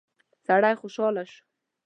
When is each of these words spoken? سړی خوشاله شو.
سړی 0.45 0.73
خوشاله 0.79 1.23
شو. 1.31 1.39